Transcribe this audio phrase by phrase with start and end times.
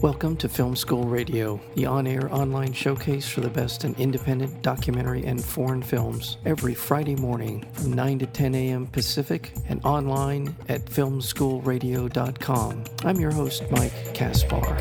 [0.00, 4.62] Welcome to Film School Radio, the on air online showcase for the best in independent
[4.62, 8.86] documentary and foreign films, every Friday morning from 9 to 10 a.m.
[8.86, 12.84] Pacific and online at filmschoolradio.com.
[13.04, 14.76] I'm your host, Mike Kaspar.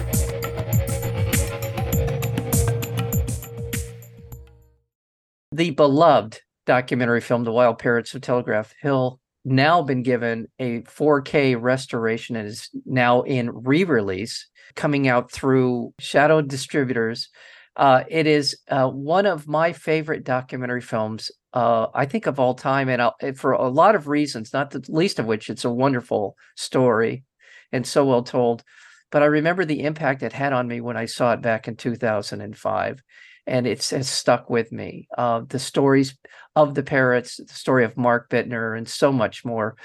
[5.52, 11.60] The beloved documentary film, The Wild Parrots of Telegraph Hill, now been given a 4K
[11.60, 14.48] restoration and is now in re release
[14.78, 17.30] coming out through Shadow Distributors.
[17.76, 22.56] Uh, it is uh, one of my favorite documentary films, uh, I think, of all
[22.56, 22.88] time.
[22.88, 26.36] And I'll, for a lot of reasons, not the least of which it's a wonderful
[26.56, 27.24] story
[27.72, 28.64] and so well told.
[29.12, 31.76] But I remember the impact it had on me when I saw it back in
[31.76, 33.02] 2005
[33.48, 35.08] and it's has stuck with me.
[35.18, 36.18] Uh, the stories
[36.56, 39.78] of the parrots, the story of Mark Bittner, and so much more.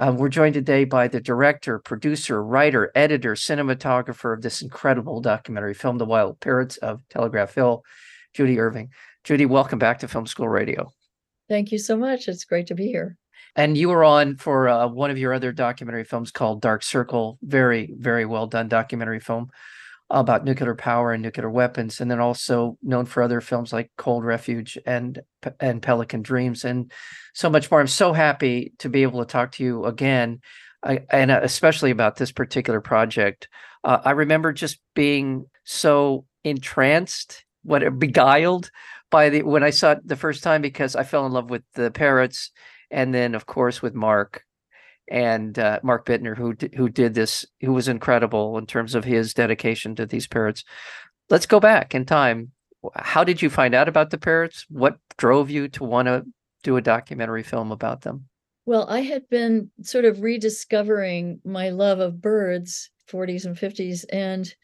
[0.00, 5.74] Uh, we're joined today by the director, producer, writer, editor, cinematographer of this incredible documentary
[5.74, 7.82] film, The Wild Parrots of Telegraph Hill,
[8.32, 8.90] Judy Irving.
[9.24, 10.92] Judy, welcome back to Film School Radio.
[11.48, 12.28] Thank you so much.
[12.28, 13.16] It's great to be here.
[13.56, 17.36] And you were on for uh, one of your other documentary films called Dark Circle.
[17.42, 19.50] Very, very well done documentary film
[20.10, 24.24] about nuclear power and nuclear weapons, and then also known for other films like Cold
[24.24, 25.20] Refuge and
[25.60, 26.90] and Pelican Dreams, and
[27.34, 27.80] so much more.
[27.80, 30.40] I'm so happy to be able to talk to you again,
[30.82, 33.48] I, and uh, especially about this particular project.
[33.84, 38.70] Uh, I remember just being so entranced, what beguiled
[39.10, 41.62] by the when I saw it the first time because I fell in love with
[41.74, 42.50] the parrots,
[42.90, 44.44] and then of course with Mark
[45.10, 49.34] and uh, Mark Bittner, who who did this, who was incredible in terms of his
[49.34, 50.64] dedication to these parrots.
[51.30, 52.52] Let's go back in time.
[52.94, 54.64] How did you find out about the parrots?
[54.68, 56.24] What drove you to want to
[56.62, 58.28] do a documentary film about them?
[58.66, 64.54] Well, I had been sort of rediscovering my love of birds, 40s and 50s, and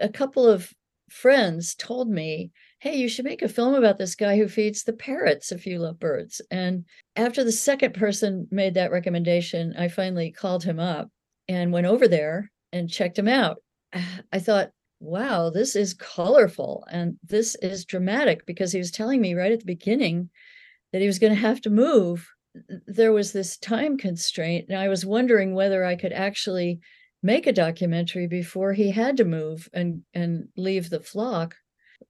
[0.00, 0.72] a couple of
[1.08, 2.50] friends told me
[2.84, 5.78] hey, you should make a film about this guy who feeds the parrots if you
[5.78, 6.42] love birds.
[6.50, 6.84] And
[7.16, 11.08] after the second person made that recommendation, I finally called him up
[11.48, 13.56] and went over there and checked him out.
[14.32, 14.68] I thought,
[15.00, 19.60] wow, this is colorful and this is dramatic because he was telling me right at
[19.60, 20.28] the beginning
[20.92, 22.28] that he was going to have to move.
[22.86, 26.80] There was this time constraint, and I was wondering whether I could actually
[27.22, 31.56] make a documentary before he had to move and and leave the flock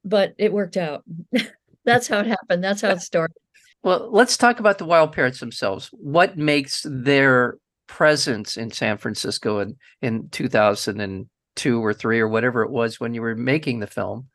[0.05, 1.05] but it worked out.
[1.85, 2.65] That's how it happened.
[2.65, 3.37] That's how it started.
[3.83, 5.91] Well, let's talk about the wild parrots themselves.
[5.93, 12.71] What makes their presence in San Francisco in, in 2002 or three or whatever it
[12.71, 14.29] was when you were making the film?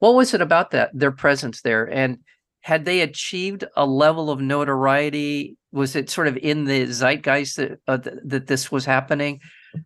[0.00, 1.90] What was it about that, their presence there?
[1.90, 2.18] And
[2.60, 5.56] had they achieved a level of notoriety?
[5.72, 9.40] Was it sort of in the zeitgeist that, uh, that this was happening?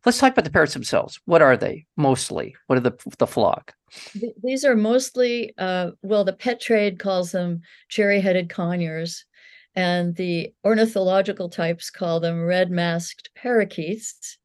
[0.05, 1.21] Let's talk about the parrots themselves.
[1.25, 2.55] What are they mostly?
[2.67, 3.75] What are the the flock?
[4.43, 9.25] These are mostly, uh, well, the pet trade calls them cherry-headed conures,
[9.75, 14.38] and the ornithological types call them red-masked parakeets.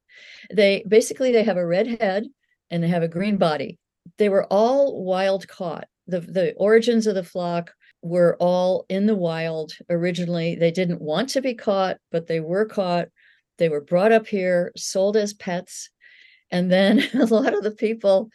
[0.51, 2.25] They basically they have a red head
[2.69, 3.77] and they have a green body.
[4.17, 5.87] They were all wild caught.
[6.07, 7.71] The the origins of the flock
[8.01, 10.55] were all in the wild originally.
[10.55, 13.07] They didn't want to be caught, but they were caught
[13.57, 15.89] they were brought up here, sold as pets.
[16.51, 18.29] And then a lot of the people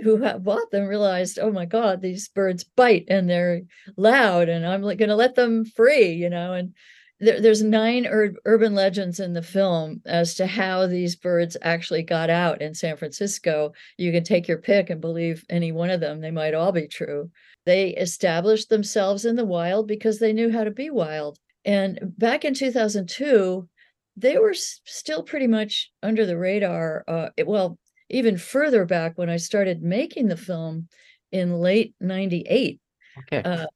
[0.00, 3.62] who have bought them realized, oh my God, these birds bite and they're
[3.96, 6.52] loud, and I'm going to let them free, you know.
[6.52, 6.74] And
[7.18, 12.02] there, there's nine ur- urban legends in the film as to how these birds actually
[12.02, 13.72] got out in San Francisco.
[13.96, 16.88] You can take your pick and believe any one of them, they might all be
[16.88, 17.30] true.
[17.64, 21.38] They established themselves in the wild because they knew how to be wild.
[21.64, 23.68] And back in 2002,
[24.16, 27.04] they were still pretty much under the radar.
[27.08, 27.78] Uh, it, well,
[28.08, 30.88] even further back when I started making the film
[31.32, 32.80] in late '98.
[33.18, 33.42] Okay.
[33.42, 33.66] Uh,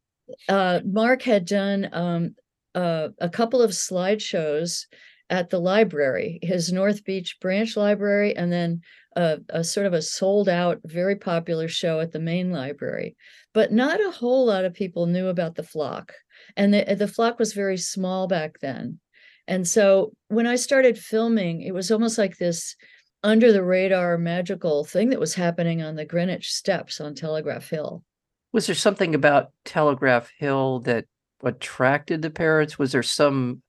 [0.49, 2.35] uh, Mark had done um,
[2.75, 4.87] uh, a couple of slideshows
[5.29, 8.81] at the library, his North Beach branch library, and then
[9.17, 13.17] a, a, sort of a sold out, very popular show at the main library.
[13.55, 16.13] But not a whole lot of people knew about the flock.
[16.57, 18.99] And the, the flock was very small back then.
[19.47, 22.77] And so when I started filming, it was almost like this
[23.23, 28.03] under the radar magical thing that was happening on the Greenwich steps on Telegraph Hill.
[28.53, 31.07] Was there something about Telegraph Hill that
[31.43, 32.79] attracted the parrots?
[32.79, 33.63] Was there some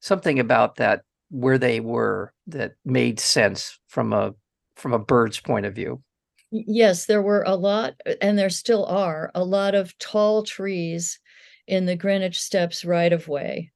[0.00, 4.34] something about that where they were that made sense from a
[4.76, 6.02] from a bird's point of view?
[6.50, 11.18] Yes, there were a lot, and there still are a lot of tall trees
[11.66, 13.72] in the Greenwich Steps right of way.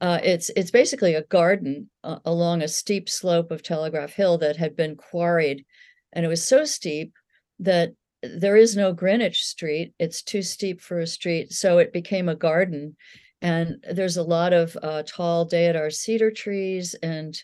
[0.00, 4.56] Uh, it's it's basically a garden uh, along a steep slope of Telegraph Hill that
[4.56, 5.64] had been quarried,
[6.12, 7.12] and it was so steep
[7.58, 7.92] that
[8.22, 9.94] there is no Greenwich Street.
[9.98, 11.52] It's too steep for a street.
[11.52, 12.96] So it became a garden.
[13.42, 17.34] And there's a lot of uh, tall deodar cedar trees and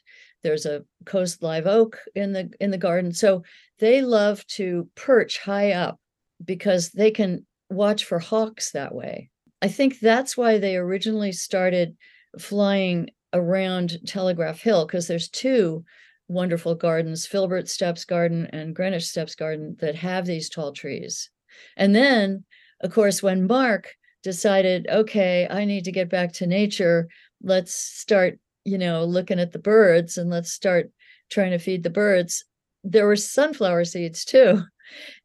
[0.43, 3.13] there's a coast live oak in the in the garden.
[3.13, 3.43] So
[3.79, 5.99] they love to perch high up
[6.45, 9.31] because they can watch for hawks that way.
[9.63, 11.97] I think that's why they originally started
[12.39, 15.85] flying around Telegraph Hill because there's two
[16.29, 21.31] wonderful gardens, Filbert Steps Garden and Greenwich Steps Garden, that have these tall trees.
[21.77, 22.45] And then,
[22.81, 27.09] of course, when Mark decided, okay, I need to get back to nature,
[27.43, 30.91] let's start, you know, looking at the birds and let's start
[31.31, 32.45] trying to feed the birds.
[32.83, 34.63] There were sunflower seeds too.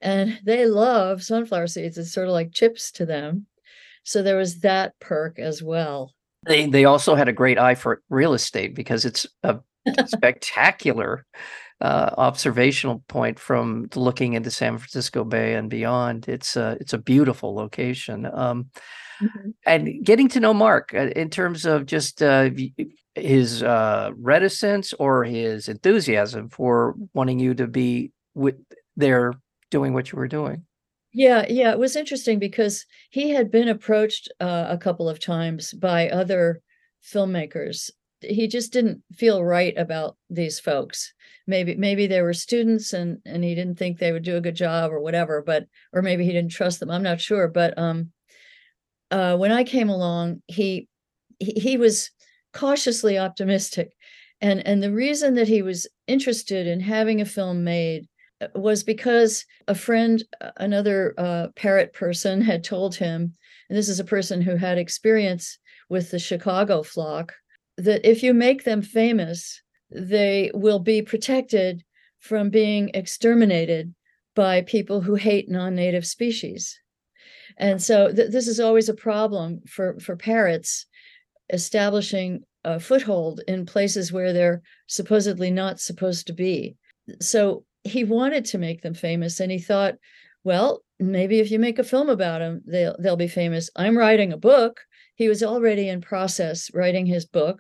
[0.02, 1.96] And they love sunflower seeds.
[1.96, 3.46] It's sort of like chips to them.
[4.02, 6.16] So there was that perk as well.
[6.46, 9.60] They they also had a great eye for real estate because it's a
[10.08, 11.26] spectacular
[11.82, 16.28] uh, observational point from looking into San Francisco Bay and beyond.
[16.28, 18.26] It's a it's a beautiful location.
[18.26, 18.70] Um,
[19.22, 19.50] mm-hmm.
[19.66, 22.50] And getting to know Mark uh, in terms of just uh,
[23.16, 28.56] his uh, reticence or his enthusiasm for wanting you to be with
[28.96, 29.34] there
[29.70, 30.66] doing what you were doing.
[31.14, 35.74] Yeah, yeah, it was interesting because he had been approached uh, a couple of times
[35.74, 36.62] by other
[37.04, 37.90] filmmakers.
[38.22, 41.14] He just didn't feel right about these folks.
[41.48, 44.56] Maybe maybe they were students and and he didn't think they would do a good
[44.56, 48.12] job or whatever but or maybe he didn't trust them i'm not sure but um
[49.10, 50.88] uh when i came along he
[51.40, 52.12] he, he was
[52.54, 53.92] cautiously optimistic.
[54.42, 58.08] And and the reason that he was interested in having a film made
[58.56, 60.24] was because a friend
[60.58, 63.34] another uh, parrot person had told him
[63.70, 65.58] and this is a person who had experience
[65.90, 67.34] with the chicago flock
[67.78, 71.84] that if you make them famous, they will be protected
[72.20, 73.94] from being exterminated
[74.36, 76.80] by people who hate non-native species.
[77.58, 80.86] And so th- this is always a problem for, for parrots
[81.52, 86.76] establishing a foothold in places where they're supposedly not supposed to be.
[87.20, 89.96] So he wanted to make them famous and he thought,
[90.44, 93.70] well, maybe if you make a film about them, they'll they'll be famous.
[93.76, 94.82] I'm writing a book.
[95.16, 97.60] He was already in process writing his book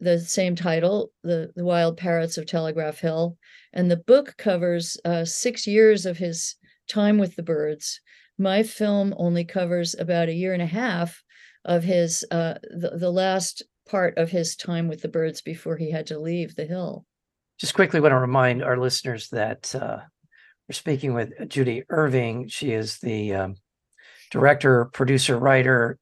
[0.00, 3.36] the same title, the, the Wild Parrots of Telegraph Hill.
[3.72, 6.56] And the book covers uh, six years of his
[6.88, 8.00] time with the birds.
[8.38, 11.22] My film only covers about a year and a half
[11.64, 15.90] of his, uh, the, the last part of his time with the birds before he
[15.90, 17.06] had to leave the hill.
[17.64, 20.00] Just quickly want to remind our listeners that uh,
[20.68, 22.46] we're speaking with Judy Irving.
[22.48, 23.54] She is the um,
[24.30, 25.98] director, producer, writer,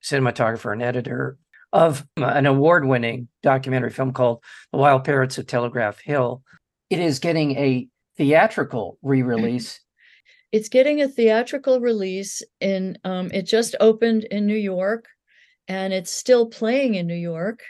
[0.00, 1.38] cinematographer, and editor
[1.72, 6.44] of an award winning documentary film called The Wild Parrots of Telegraph Hill.
[6.88, 9.80] It is getting a theatrical re release.
[10.52, 15.06] It's getting a theatrical release in, um, it just opened in New York
[15.66, 17.64] and it's still playing in New York.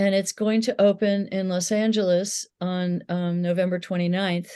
[0.00, 4.48] And it's going to open in Los Angeles on um, November 29th.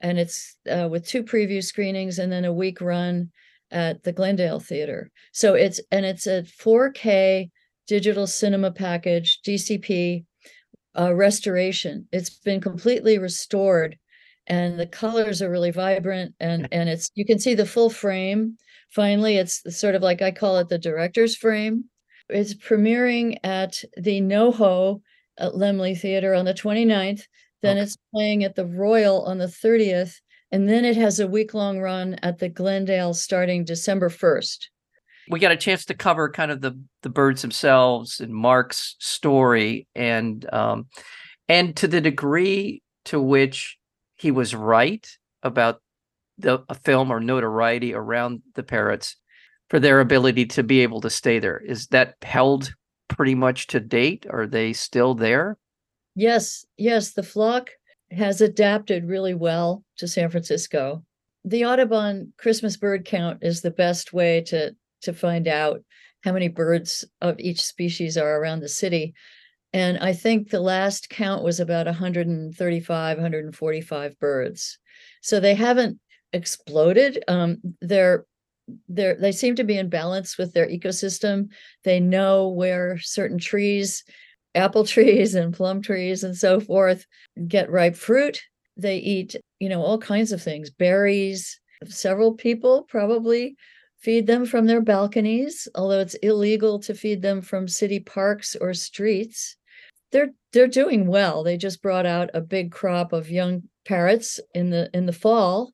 [0.00, 3.32] And it's uh, with two preview screenings and then a week run
[3.72, 5.10] at the Glendale Theater.
[5.32, 7.50] So it's, and it's a 4K
[7.88, 10.24] digital cinema package, DCP
[10.96, 12.06] uh, restoration.
[12.12, 13.98] It's been completely restored
[14.46, 18.56] and the colors are really vibrant and and it's you can see the full frame
[18.90, 21.84] finally it's sort of like i call it the director's frame
[22.28, 25.00] it's premiering at the noho
[25.38, 27.22] at Laemmle theater on the 29th
[27.60, 27.82] then okay.
[27.82, 30.14] it's playing at the royal on the 30th
[30.50, 34.66] and then it has a week long run at the glendale starting december 1st
[35.30, 39.86] we got a chance to cover kind of the the birds themselves and Mark's story
[39.94, 40.86] and um
[41.48, 43.78] and to the degree to which
[44.16, 45.06] he was right
[45.42, 45.80] about
[46.38, 49.16] the a film or notoriety around the parrots
[49.68, 52.72] for their ability to be able to stay there is that held
[53.08, 55.56] pretty much to date are they still there
[56.14, 57.70] yes yes the flock
[58.10, 61.02] has adapted really well to san francisco
[61.44, 65.80] the audubon christmas bird count is the best way to to find out
[66.24, 69.14] how many birds of each species are around the city.
[69.72, 74.78] And I think the last count was about 135, 145 birds.
[75.22, 75.98] So they haven't
[76.32, 77.22] exploded.
[77.28, 78.24] Um, they're
[78.88, 81.48] they're they seem to be in balance with their ecosystem.
[81.84, 84.04] They know where certain trees,
[84.54, 87.06] apple trees and plum trees and so forth,
[87.46, 88.40] get ripe fruit.
[88.76, 91.60] They eat, you know, all kinds of things, berries.
[91.86, 93.56] Several people probably
[94.00, 98.74] feed them from their balconies, although it's illegal to feed them from city parks or
[98.74, 99.56] streets.
[100.12, 101.42] They're they're doing well.
[101.42, 105.72] They just brought out a big crop of young parrots in the in the fall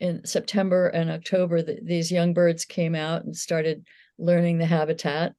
[0.00, 3.86] in September and October, the, these young birds came out and started
[4.18, 5.34] learning the habitat.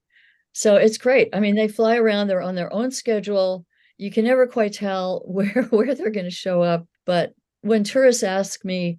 [0.53, 1.29] So it's great.
[1.33, 3.65] I mean, they fly around, they're on their own schedule.
[3.97, 8.23] You can never quite tell where where they're going to show up, but when tourists
[8.23, 8.97] ask me,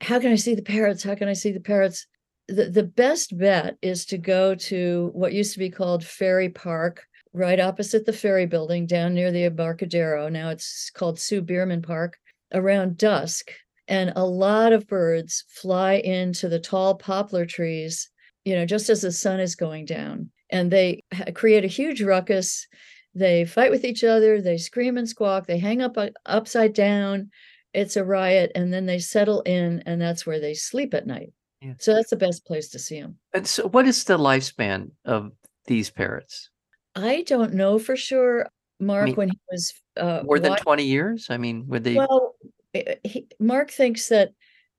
[0.00, 1.02] how can I see the parrots?
[1.02, 2.06] How can I see the parrots?
[2.48, 7.04] The, the best bet is to go to what used to be called Ferry Park,
[7.32, 10.28] right opposite the ferry building down near the Embarcadero.
[10.28, 12.18] Now it's called Sue Bierman Park
[12.52, 13.52] around dusk.
[13.90, 18.08] And a lot of birds fly into the tall poplar trees,
[18.44, 20.30] you know, just as the sun is going down.
[20.48, 21.02] And they
[21.34, 22.66] create a huge ruckus.
[23.14, 24.40] They fight with each other.
[24.40, 25.46] They scream and squawk.
[25.46, 27.30] They hang up uh, upside down
[27.72, 31.32] it's a riot and then they settle in and that's where they sleep at night
[31.60, 31.74] yeah.
[31.78, 35.32] so that's the best place to see them and so what is the lifespan of
[35.66, 36.50] these parrots
[36.96, 38.48] i don't know for sure
[38.80, 41.94] mark I mean, when he was uh, more than 20 years i mean would they
[41.94, 42.34] well
[42.72, 44.32] he, mark thinks that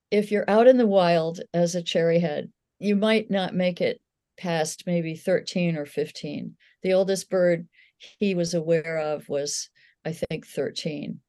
[0.09, 4.01] if you're out in the wild as a cherryhead you might not make it
[4.37, 7.67] past maybe 13 or 15 the oldest bird
[7.97, 9.69] he was aware of was
[10.05, 11.19] i think 13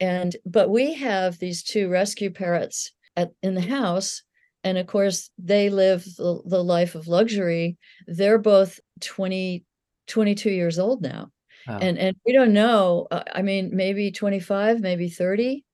[0.00, 4.22] and but we have these two rescue parrots at in the house
[4.66, 7.78] and of course they live the, the life of luxury.
[8.08, 9.64] They're both 20
[10.08, 11.30] 22 years old now.
[11.68, 11.78] Wow.
[11.80, 15.64] and and we don't know uh, i mean maybe 25 maybe 30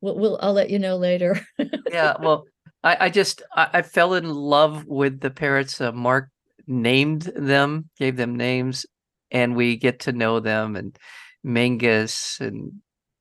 [0.00, 1.40] we'll, we'll i'll let you know later.
[1.90, 2.44] Yeah well
[2.82, 6.28] i i just I, I, fell in love with the parrots uh, mark
[6.66, 8.86] named them gave them names
[9.30, 10.96] and we get to know them and
[11.44, 12.80] Mingus and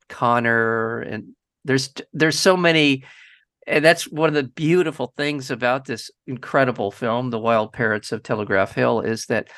[0.10, 3.04] Connor, and there's there's so many,
[3.68, 8.24] and that's one of the beautiful things about this incredible film, The Wild Parrots of
[8.24, 9.50] Telegraph Hill, is that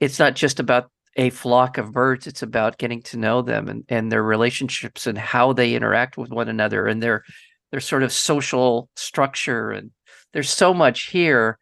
[0.00, 3.84] it's not just about a flock of birds it's about getting to know them and,
[3.88, 7.24] and their relationships and how they interact with one another and their
[7.70, 9.90] their sort of social structure and
[10.32, 11.58] there's so much here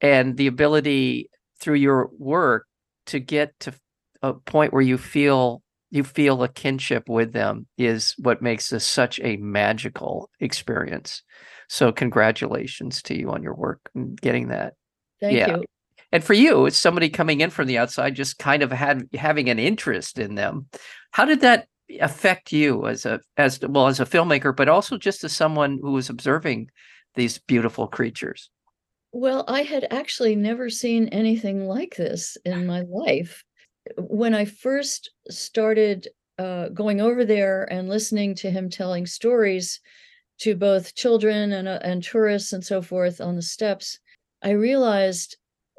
[0.00, 1.28] and the ability
[1.60, 2.66] through your work
[3.06, 3.72] to get to
[4.22, 8.84] a point where you feel you feel a kinship with them is what makes this
[8.84, 11.22] such a magical experience.
[11.68, 14.74] So congratulations to you on your work and getting that.
[15.20, 15.56] Thank yeah.
[15.56, 15.64] you.
[16.12, 19.48] And for you, it's somebody coming in from the outside, just kind of had having
[19.48, 20.66] an interest in them.
[21.12, 21.66] How did that
[22.00, 25.92] affect you as a as well as a filmmaker, but also just as someone who
[25.92, 26.70] was observing
[27.14, 28.50] these beautiful creatures?
[29.12, 33.44] Well, I had actually never seen anything like this in my life
[33.96, 39.80] when I first started uh, going over there and listening to him telling stories
[40.40, 43.98] to both children and, uh, and tourists and so forth on the steps,
[44.42, 45.36] I realized,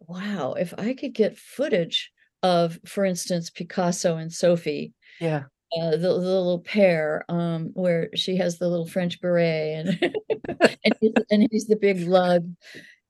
[0.07, 2.11] wow, if I could get footage
[2.43, 4.93] of, for instance, Picasso and Sophie.
[5.19, 5.43] Yeah.
[5.79, 10.15] Uh, the, the, little pair um, where she has the little French beret and
[10.83, 12.45] and, he's, and he's the big lug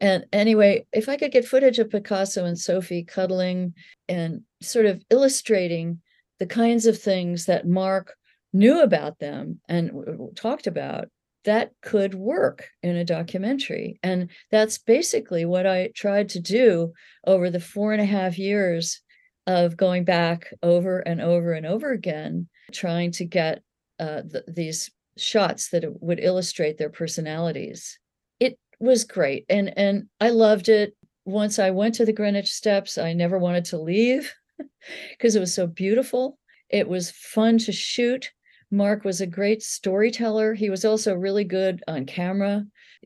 [0.01, 3.75] and anyway, if I could get footage of Picasso and Sophie cuddling
[4.09, 6.01] and sort of illustrating
[6.39, 8.15] the kinds of things that Mark
[8.51, 9.91] knew about them and
[10.35, 11.09] talked about,
[11.45, 13.99] that could work in a documentary.
[14.03, 16.93] And that's basically what I tried to do
[17.25, 19.01] over the four and a half years
[19.47, 23.63] of going back over and over and over again, trying to get
[23.99, 27.99] uh, th- these shots that would illustrate their personalities
[28.39, 30.95] It was great and and I loved it.
[31.25, 34.33] Once I went to the Greenwich Steps, I never wanted to leave
[35.09, 36.39] because it was so beautiful.
[36.69, 38.31] It was fun to shoot.
[38.71, 40.53] Mark was a great storyteller.
[40.53, 42.65] He was also really good on camera.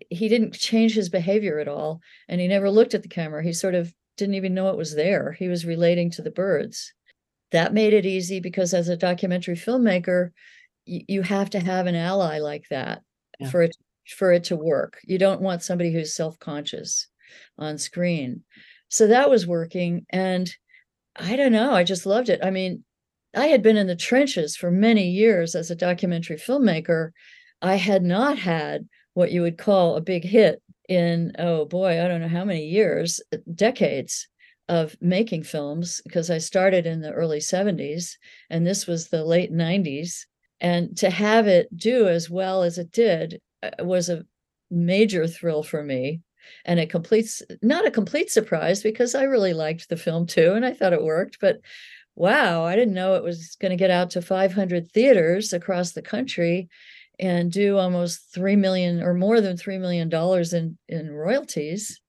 [0.09, 3.43] He didn't change his behavior at all, and he never looked at the camera.
[3.43, 5.31] He sort of didn't even know it was there.
[5.31, 6.93] He was relating to the birds.
[7.51, 10.31] That made it easy because as a documentary filmmaker,
[10.85, 13.01] you, have to have an ally like that
[13.39, 13.49] yeah.
[13.49, 13.75] for it
[14.17, 14.99] for it to work.
[15.03, 17.07] You don't want somebody who's self-conscious
[17.57, 18.43] on screen.
[18.87, 20.49] So that was working and
[21.15, 22.41] I don't know, I just loved it.
[22.43, 22.83] I mean,
[23.35, 27.11] I had been in the trenches for many years as a documentary filmmaker.
[27.61, 32.07] I had not had what you would call a big hit in oh boy, I
[32.07, 33.19] don't know how many years,
[33.53, 34.27] decades
[34.67, 38.13] of making films because I started in the early 70s
[38.49, 40.25] and this was the late 90s
[40.59, 44.25] and to have it do as well as it did uh, was a
[44.71, 46.21] major thrill for me
[46.65, 47.29] and a complete
[47.61, 51.03] not a complete surprise because I really liked the film too and I thought it
[51.03, 51.59] worked but
[52.15, 56.01] wow I didn't know it was going to get out to 500 theaters across the
[56.01, 56.69] country
[57.19, 62.01] and do almost 3 million or more than 3 million dollars in in royalties.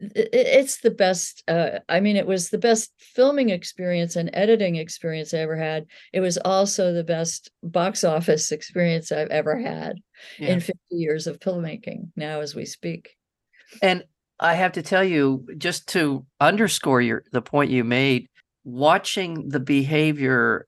[0.00, 5.32] It's the best uh, i mean it was the best filming experience and editing experience
[5.32, 5.86] i ever had.
[6.12, 9.98] It was also the best box office experience i've ever had
[10.38, 10.48] yeah.
[10.48, 13.16] in 50 years of filmmaking now as we speak.
[13.82, 14.04] And
[14.40, 18.28] i have to tell you just to underscore your the point you made
[18.64, 20.66] watching the behavior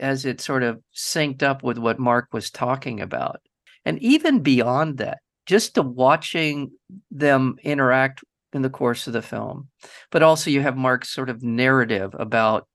[0.00, 3.40] as it sort of synced up with what mark was talking about
[3.84, 6.70] and even beyond that just to watching
[7.10, 9.68] them interact in the course of the film.
[10.10, 12.66] But also, you have Mark's sort of narrative about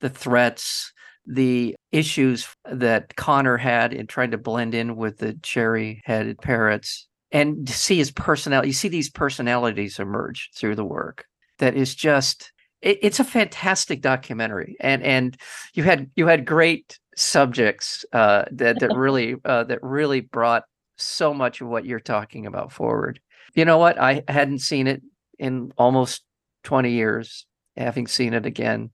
[0.00, 0.92] the threats,
[1.26, 7.08] the issues that Connor had in trying to blend in with the cherry headed parrots,
[7.32, 8.68] and to see his personality.
[8.68, 11.24] You see these personalities emerge through the work
[11.58, 12.52] that is just.
[12.82, 15.36] It's a fantastic documentary, and and
[15.74, 20.64] you had you had great subjects uh, that that really uh, that really brought
[20.96, 23.20] so much of what you're talking about forward.
[23.54, 24.00] You know what?
[24.00, 25.02] I hadn't seen it
[25.38, 26.22] in almost
[26.64, 27.46] 20 years,
[27.76, 28.90] having seen it again.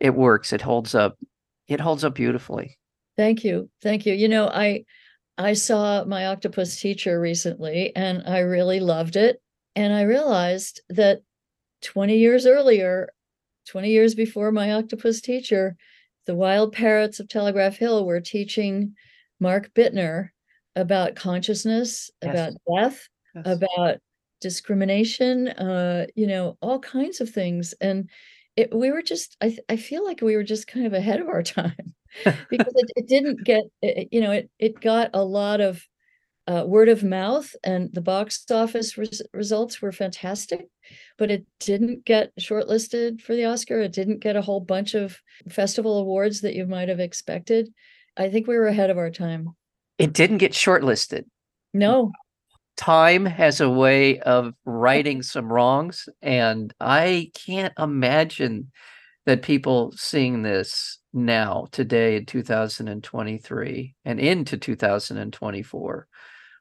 [0.00, 0.52] It works.
[0.52, 1.18] It holds up.
[1.68, 2.78] It holds up beautifully.
[3.16, 3.70] Thank you.
[3.82, 4.14] Thank you.
[4.14, 4.84] You know, I
[5.38, 9.40] I saw my octopus teacher recently and I really loved it.
[9.74, 11.22] And I realized that
[11.82, 13.08] 20 years earlier,
[13.68, 15.76] 20 years before my octopus teacher,
[16.26, 18.94] the wild parrots of Telegraph Hill were teaching
[19.40, 20.30] Mark Bittner
[20.76, 22.30] about consciousness, yes.
[22.30, 23.46] about death, yes.
[23.46, 23.96] about
[24.40, 27.74] discrimination, uh, you know, all kinds of things.
[27.80, 28.10] And
[28.56, 31.28] it, we were just, I, I feel like we were just kind of ahead of
[31.28, 31.94] our time
[32.50, 35.82] because it, it didn't get, it, you know, it, it got a lot of
[36.46, 40.66] uh, word of mouth and the box office res- results were fantastic,
[41.16, 43.80] but it didn't get shortlisted for the Oscar.
[43.80, 47.72] It didn't get a whole bunch of festival awards that you might have expected.
[48.16, 49.50] I think we were ahead of our time.
[49.98, 51.24] It didn't get shortlisted.
[51.72, 52.12] No,
[52.76, 58.70] time has a way of righting some wrongs and i can't imagine
[59.26, 66.08] that people seeing this now today in 2023 and into 2024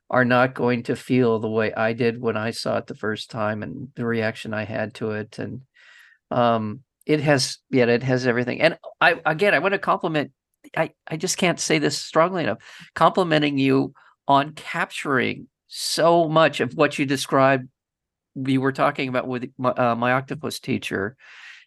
[0.10, 3.32] are not going to feel the way i did when i saw it the first
[3.32, 5.40] time and the reaction i had to it.
[5.40, 5.62] And
[6.32, 8.62] um it has yeah it has everything.
[8.62, 10.32] And i again i want to compliment
[10.78, 12.60] i i just can't say this strongly enough
[12.96, 13.94] complimenting you
[14.28, 17.68] on capturing so much of what you described
[18.36, 21.16] we were talking about with my, uh, my octopus teacher.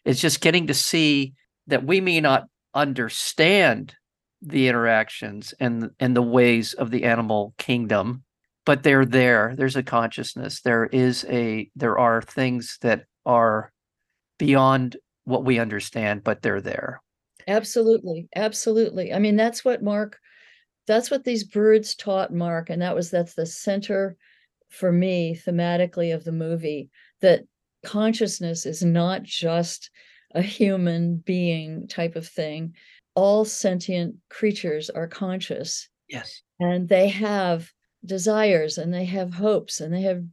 [0.05, 1.33] Is just getting to see
[1.67, 3.93] that we may not understand
[4.41, 8.23] the interactions and and the ways of the animal kingdom
[8.67, 13.71] but they're there there's a consciousness there is a there are things that are
[14.37, 17.01] beyond what we understand but they're there
[17.47, 20.19] absolutely absolutely i mean that's what mark
[20.87, 24.15] that's what these birds taught Mark, and that was that's the center
[24.69, 26.89] for me thematically of the movie
[27.21, 27.43] that
[27.85, 29.91] consciousness is not just
[30.33, 32.73] a human being type of thing.
[33.15, 35.89] All sentient creatures are conscious.
[36.07, 36.41] Yes.
[36.59, 37.71] And they have
[38.07, 40.23] desires and they have hopes and they have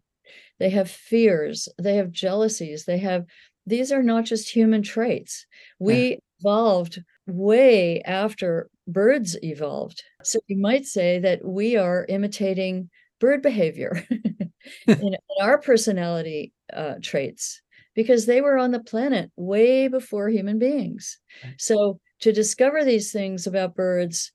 [0.61, 3.25] they have fears, they have jealousies, they have
[3.67, 5.47] these are not just human traits.
[5.79, 6.17] We yeah.
[6.41, 10.03] evolved way after birds evolved.
[10.23, 14.51] So you might say that we are imitating bird behavior in,
[14.87, 17.63] in, our personality uh, traits
[17.95, 21.19] because they were on the planet way before human beings.
[21.59, 24.33] So to discover these things about birds,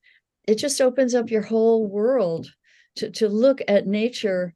[0.47, 2.51] it just opens up your whole world
[2.99, 4.53] to, to look at nature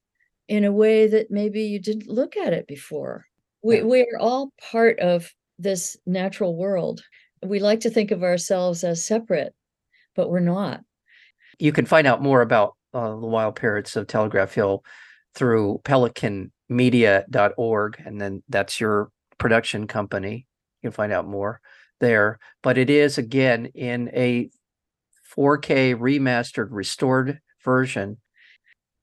[0.48, 3.26] in a way that maybe you didn't look at it before.
[3.64, 7.02] We, we are all part of this natural world.
[7.42, 9.54] We like to think of ourselves as separate,
[10.16, 10.82] but we're not.
[11.60, 14.84] You can find out more about uh, the wild parrots of Telegraph Hill
[15.34, 18.04] through pelicanmedia.org.
[18.06, 20.46] And then that's your production company.
[20.82, 21.62] You can find out more
[22.00, 22.40] there.
[22.62, 24.50] But it is, again, in a
[25.36, 28.18] 4K remastered, restored version.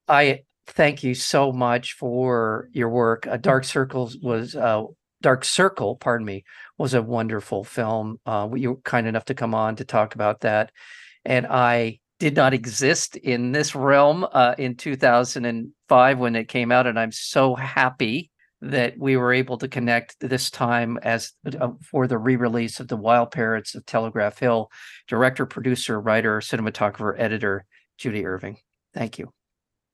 [0.09, 3.27] I thank you so much for your work.
[3.41, 4.85] Dark Circles was uh,
[5.23, 6.45] Dark Circle, pardon me,
[6.79, 8.19] was a wonderful film.
[8.25, 10.73] Uh, you were kind enough to come on to talk about that
[11.25, 16.87] and I did not exist in this realm uh, in 2005 when it came out,
[16.87, 18.31] and I'm so happy
[18.63, 22.97] that we were able to connect this time as uh, for the re-release of the
[22.97, 24.71] Wild Parrots of Telegraph Hill.
[25.09, 27.65] Director, producer, writer, cinematographer, editor
[27.97, 28.59] Judy Irving.
[28.93, 29.33] Thank you.